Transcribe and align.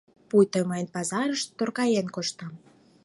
Пуйто 0.29 0.59
мый 0.69 0.83
пазарыште 0.93 1.51
торгаен 1.57 2.07
коштам... 2.15 2.53